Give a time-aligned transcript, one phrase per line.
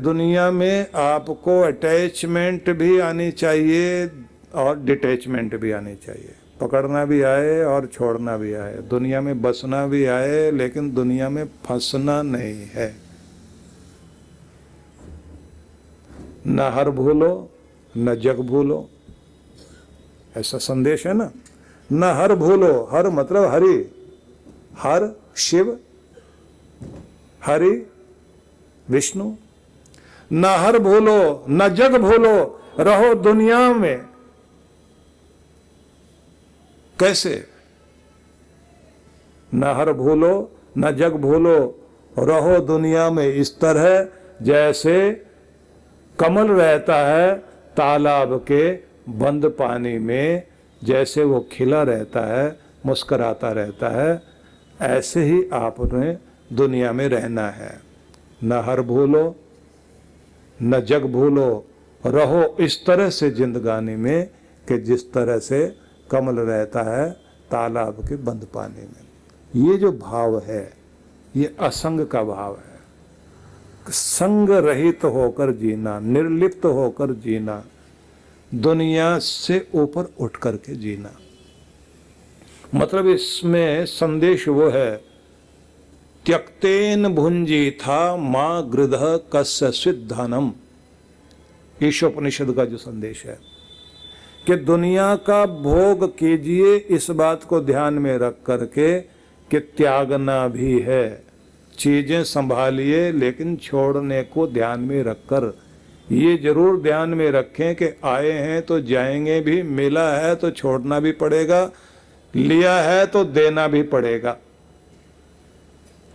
[0.00, 4.10] दुनिया में आपको अटैचमेंट भी आनी चाहिए
[4.54, 9.86] और डिटैचमेंट भी आनी चाहिए। पकड़ना भी आए और छोड़ना भी आए। दुनिया में बसना
[9.86, 12.94] भी आए, लेकिन दुनिया में फंसना नहीं है।
[16.46, 17.50] न हर भूलो,
[17.96, 18.88] न जग भूलो।
[20.36, 21.32] ऐसा संदेश है ना?
[21.92, 23.90] न हर भूलो, हर मतलब हरि।
[24.78, 25.80] हर शिव,
[27.46, 27.86] हरि,
[28.88, 29.34] विष्णु
[30.32, 33.98] न हर भूलो, न जग भूलो, रहो दुनिया में।
[37.00, 37.46] कैसे?
[39.54, 41.78] न हर भूलो, न जग भूलो,
[42.18, 44.08] रहो दुनिया में। इस तरह
[44.42, 45.24] जैसे
[46.18, 47.34] कमल रहता है,
[47.76, 48.72] तालाब के
[49.08, 50.46] बंद पानी में,
[50.84, 54.22] जैसे वो खिला रहता है, मुस्कराता रहता है,
[54.80, 56.18] ऐसे ही आपने
[56.56, 57.80] दुनिया में रहना है।
[58.44, 59.36] न हर भूलो
[60.62, 61.66] न जग भूलो,
[62.06, 64.26] रहो इस तरह से जिंदगानी में
[64.68, 65.76] कि जिस तरह से
[66.10, 67.10] कमल रहता है
[67.50, 70.72] तालाब के बंद पानी में। ये जो भाव है,
[71.36, 72.80] ये असंग का भाव है।
[73.88, 77.64] संग रहित होकर जीना, निर्लिप्त होकर जीना,
[78.54, 81.10] दुनिया से ऊपर उठ करके जीना।
[82.74, 85.09] मतलब इसमें संदेश वो है
[86.26, 88.94] त्यक्तेन भुंजी था माँ गृध
[89.32, 90.52] कस्य धनम
[91.82, 93.38] ईशोपनिषद का जो संदेश है
[94.46, 98.98] कि दुनिया का भोग कीजिए इस बात को ध्यान में रख करके
[99.50, 101.24] कि त्यागना भी है।
[101.78, 105.52] चीज़ें संभालिए लेकिन छोड़ने को ध्यान में रखकर
[106.12, 111.00] ये ज़रूर ध्यान में रखें कि आए हैं तो जाएँगे भी, मिला है तो छोड़ना
[111.00, 111.70] भी पड़ेगा,
[112.34, 114.36] लिया है तो देना भी पड़ेगा।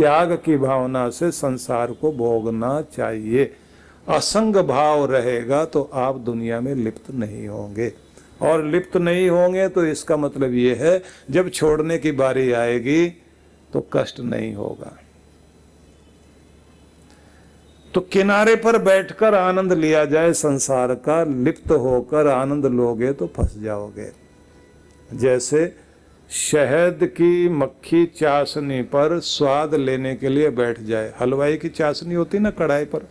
[0.00, 3.44] त्याग की भावना से संसार को भोगना चाहिए।
[4.08, 7.92] असंग भाव रहेगा तो आप दुनिया में लिप्त नहीं होंगे।
[8.42, 13.08] और लिप्त नहीं होंगे तो इसका मतलब ये है, जब छोड़ने की बारी आएगी
[13.72, 14.96] तो कष्ट नहीं होगा।
[17.94, 23.58] तो किनारे पर बैठकर आनंद लिया जाए संसार का, लिप्त होकर आनंद लोगे तो फंस
[23.58, 24.10] जाओगे।
[25.10, 25.89] जैसे
[26.30, 32.38] शहद की मक्खी चाशनी पर स्वाद लेने के लिए बैठ जाए। हलवाई की चाशनी होती
[32.38, 33.06] ना कढ़ाई पर।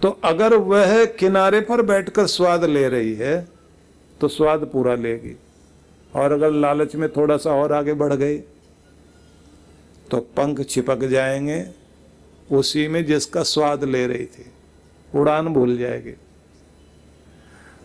[0.00, 3.36] तो अगर वह किनारे पर बैठकर स्वाद ले रही है
[4.20, 5.36] तो स्वाद पूरा लेगी।
[6.12, 8.38] और अगर लालच में थोड़ा सा और आगे बढ़ गई
[10.10, 11.64] तो पंख चिपक जाएँगे,
[12.50, 14.46] उसी में जिसका स्वाद ले रही थी,
[15.12, 16.14] उड़ान भूल जाएगी।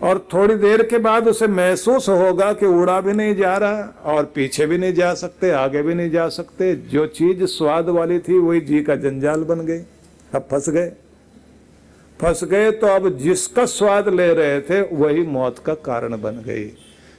[0.02, 4.26] और थोड़ी देर के बाद उसे महसूस होगा कि उड़ा भी नहीं जा रहा और
[4.26, 8.38] पीछे भी नहीं जा सकते, आगे भी नहीं जा सकते। जो चीज़ स्वाद वाली थी,
[8.40, 9.80] वही जी का जंजाल बन गई।
[10.36, 10.92] अब फंस गए।
[12.20, 16.66] फंस गए तो अब जिसका स्वाद ले रहे थे, वही मौत का कारण बन गई।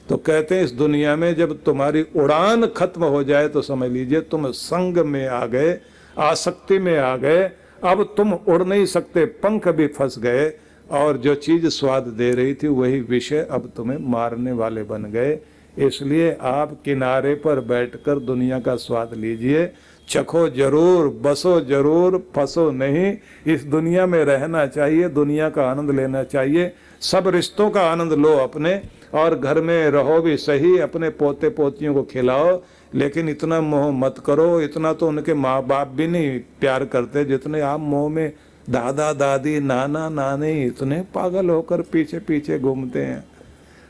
[0.09, 4.21] तो कहते हैं, इस दुनिया में जब तुम्हारी उड़ान खत्म हो जाए तो समझ लीजिए,
[4.21, 5.79] तुम संग में आ गए,
[6.17, 7.49] आसक्ति में आ गए।
[7.83, 10.49] अब तुम उड़ नहीं सकते, पंख भी फंस गए।
[10.91, 15.39] और जो चीज़ स्वाद दे रही थी, वही विषय अब तुम्हें मारने वाले बन गए।
[15.77, 19.69] इसलिए आप किनारे पर बैठकर दुनिया का स्वाद लीजिए।
[20.07, 23.15] चखो ज़रूर, बसो ज़रूर, फंसो नहीं।
[23.47, 28.35] इस दुनिया में रहना चाहिए, दुनिया का आनंद लेना चाहिए। सब रिश्तों का आनंद लो
[28.37, 28.81] अपने,
[29.13, 32.61] और घर में रहो भी सही, अपने पोते पोतियों को खिलाओ।
[32.95, 37.61] लेकिन इतना मोह मत करो, इतना तो उनके माँ बाप भी नहीं प्यार करते जितने
[37.61, 38.31] आप मोह में
[38.69, 43.25] दादा दादी नाना नानी इतने पागल होकर पीछे पीछे घूमते हैं।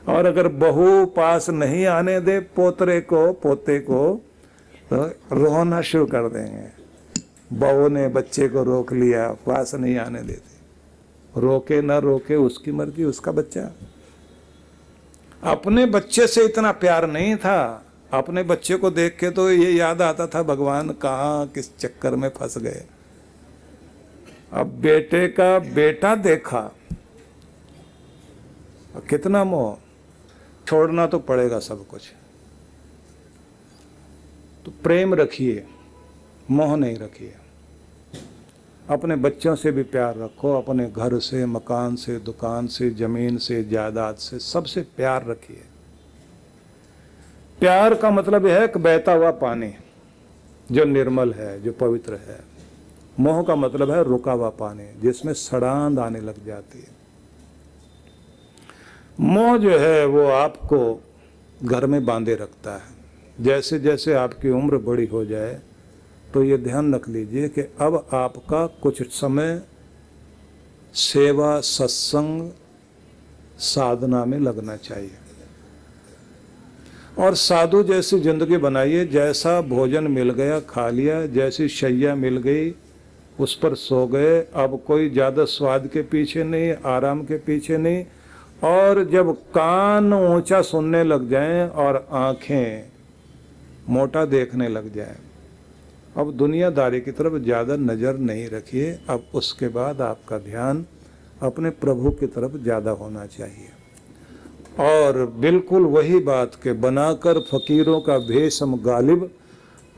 [0.08, 4.22] और अगर बहू पास नहीं आने दे पोतरे को, पोते को
[4.94, 6.68] तो रोना शुरू कर देंगे।
[7.54, 10.52] बहू ने बच्चे को रोक लिया, पास नहीं आने देते।
[11.40, 13.72] रोके ना रोके उसकी मर्ज़ी, उसका बच्चा।
[15.44, 20.02] अपने बच्चे से इतना प्यार नहीं था। अपने बच्चे को देख के तो ये याद
[20.02, 22.84] आता था, भगवान कहाँ, किस चक्कर में फंस गए।
[24.54, 26.62] अब बेटे का बेटा देखा।
[29.10, 29.78] कितना मोह।
[30.68, 32.02] छोड़ना तो पड़ेगा सब कुछ।
[34.66, 35.68] तो प्रेम रखिए,
[36.52, 37.36] मोह नहीं रखिए।
[38.90, 43.64] अपने बच्चों से भी प्यार रखो, अपने घर से, मकान से, दुकान से, ज़मीन से,
[43.64, 45.64] जायदाद से, सबसे प्यार रखिए।
[47.60, 49.74] प्यार का मतलब यह है कि बहता हुआ पानी,
[50.72, 52.51] जो निर्मल है, जो पवित्र है।
[53.18, 57.00] मोह का मतलब है रुका हुआ पानी, जिसमें सड़ांद आने लग जाती है।
[59.20, 61.02] मोह जो है वो आपको
[61.64, 63.00] घर में बांधे रखता है।
[63.38, 65.60] जैसे जैसे आपकी उम्र बड़ी हो जाए
[66.34, 69.62] तो ये ध्यान रख लीजिए कि अब आपका कुछ समय
[70.94, 72.50] सेवा, सत्संग,
[73.60, 75.18] साधना में लगना चाहिए।
[77.18, 82.70] और साधु जैसी ज़िंदगी बनाइए, जैसा भोजन मिल गया खा लिया, जैसी शैया मिल गई
[83.40, 88.06] उस पर सो गए। अब कोई ज़्यादा स्वाद के पीछे नहीं, आराम के पीछे नहीं।
[88.64, 92.92] और जब कान ऊँचा सुनने लग जाएँ और आँखें
[93.90, 95.18] मोटा देखने लग जाएँ,
[96.18, 100.86] अब दुनियादारी की तरफ़ ज़्यादा नज़र नहीं रखिए। अब उसके बाद आपका ध्यान
[101.42, 103.70] अपने प्रभु की तरफ़ ज़्यादा होना चाहिए।
[104.82, 109.30] और बिल्कुल वही बात के, बनाकर फकीरों का भेष हम गालिब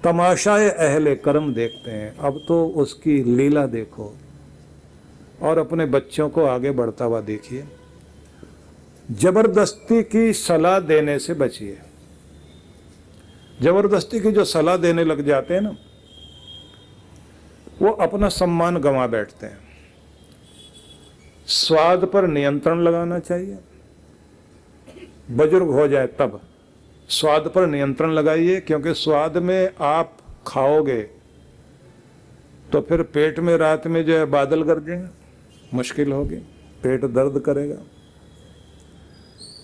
[0.04, 4.14] तमाशाए अहले कर्म देखते हैं। अब तो उसकी लीला देखो
[5.42, 7.64] और अपने बच्चों को आगे बढ़ता हुआ देखिए।
[9.12, 11.78] ज़बरदस्ती की सलाह देने से बचिए।
[13.62, 15.76] ज़बरदस्ती की जो सलाह देने लग जाते हैं ना,
[17.82, 19.60] वो अपना सम्मान गंवा बैठते हैं।
[21.48, 23.58] स्वाद पर नियंत्रण लगाना चाहिए।
[25.32, 26.40] बुज़ुर्ग हो जाए तब।
[27.10, 30.18] स्वाद पर नियंत्रण लगाइए, क्योंकि स्वाद में आप
[30.48, 31.02] खाओगे
[32.66, 35.08] तो फिर पेट में रात में जो है बादल गरजेंगे
[35.74, 36.36] मुश्किल होगी,
[36.84, 37.76] पेट दर्द करेगा।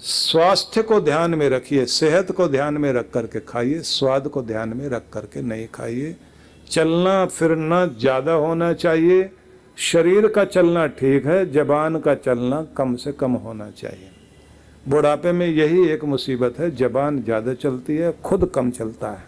[0.01, 4.77] स्वास्थ्य को ध्यान में रखिए, सेहत को ध्यान में रख करके खाइए, स्वाद को ध्यान
[4.77, 6.15] में रख करके नहीं खाइए।
[6.67, 9.29] चलना फिरना ज़्यादा होना चाहिए,
[9.77, 14.11] शरीर का चलना ठीक है, जबान का चलना कम से कम होना चाहिए।
[14.89, 19.27] बुढ़ापे में यही एक मुसीबत है, जबान ज़्यादा चलती है, खुद कम चलता है।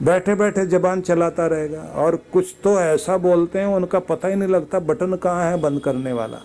[0.00, 4.48] बैठे बैठे जबान चलाता रहेगा, और कुछ तो ऐसा बोलते हैं, उनका पता ही नहीं
[4.48, 6.40] लगता बटन कहाँ है बंद करने वाला।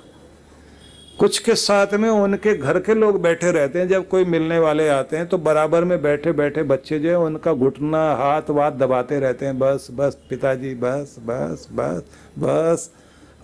[1.19, 4.87] कुछ के साथ में उनके घर के लोग बैठे रहते हैं, जब कोई मिलने वाले
[4.89, 9.19] आते हैं तो बराबर में बैठे बैठे बच्चे जो है, उनका घुटना, हाथ वाथ दबाते
[9.19, 12.09] रहते हैं, बस बस, पिताजी, बस बस बस
[12.39, 12.91] बस।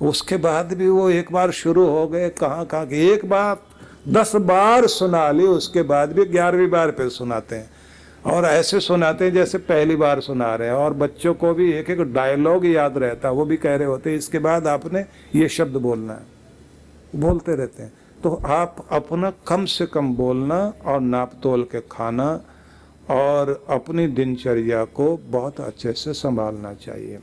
[0.02, 3.56] उसके बाद भी वो एक बार शुरू हो गए कहाँ कहाँ एक बार
[4.08, 7.70] दस बार सुना ली, उसके बाद भी ग्यारहवीं बार पे सुनाते हैं।
[8.26, 11.90] और ऐसे सुनाते हैं जैसे पहली बार सुना रहे हैं। और बच्चों को भी एक
[11.90, 15.06] एक डायलॉग याद रहता है, वो भी कह रहे होते हैं, इसके बाद आपने
[15.36, 16.20] ये शब्द बोलना है।
[17.16, 17.94] बोलते रहते हैं।
[18.24, 22.42] तो आप अपना कम से कम बोलना और नाप तोल के खाना
[23.10, 27.20] और अपनी दिनचर्या को बहुत अच्छे से संभालना चाहिए।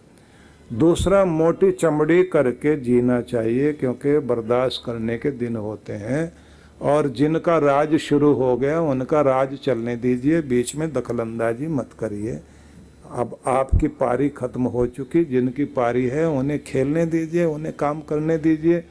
[0.73, 6.48] दूसरा, मोटी चमड़ी करके जीना चाहिए, क्योंकि बर्दाश्त करने के दिन होते हैं।
[6.81, 12.39] और जिनका राज शुरू हो गया, उनका राज चलने दीजिए, बीच में दखलंदाजी मत करिए।
[13.11, 18.39] अब आपकी पारी खत्म हो चुकी, जिनकी पारी है, उन्हें खेलने दीजिए, उन्हें काम करने
[18.39, 18.83] दीजिए।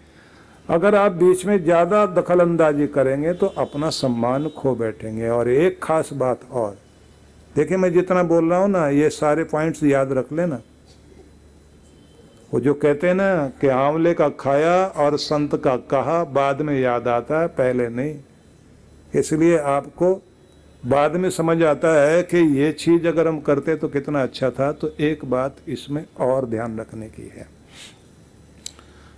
[0.70, 5.80] अगर आप बीच में ज़्यादा दखल अंदाजी करेंगे तो अपना सम्मान खो बैठेंगे। और एक
[5.84, 6.78] खास बात और,
[7.56, 10.62] देखिए मैं जितना बोल रहा हूँ ना, ये सारे पॉइंट्स याद रख लेना।
[12.52, 16.80] वो जो कहते हैं ना कि आंवले का खाया और संत का कहा बाद में
[16.80, 18.16] याद आता है, पहले नहीं।
[19.14, 20.14] इसलिए आपको
[20.84, 24.72] बाद में समझ आता है कि ये चीज़ अगर हम करते तो कितना अच्छा था।
[24.72, 27.48] तो एक बात इसमें और ध्यान रखने की है।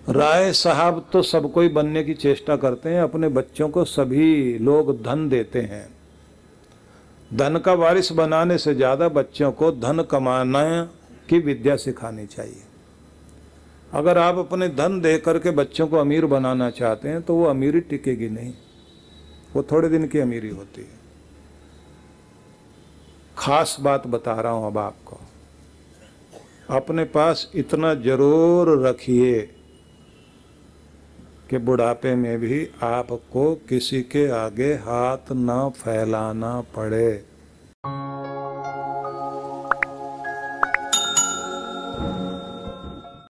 [0.09, 4.91] राय साहब तो सब कोई बनने की चेष्टा करते हैं, अपने बच्चों को सभी लोग
[5.03, 5.87] धन देते हैं।
[7.31, 10.63] धन का वारिस बनाने से ज़्यादा बच्चों को धन कमाना
[11.29, 12.63] की विद्या सिखानी चाहिए।
[13.93, 17.79] अगर आप अपने धन दे करके बच्चों को अमीर बनाना चाहते हैं तो वो अमीरी
[17.81, 18.53] टिकेगी नहीं।
[19.55, 20.97] वो थोड़े दिन की अमीरी होती है।
[23.37, 25.19] खास बात बता रहा हूँ अब आपको।
[26.69, 29.39] अपने पास इतना ज़रूर रखिए
[31.49, 37.28] कि बुढ़ापे में भी आपको किसी के आगे हाथ ना फैलाना पड़े।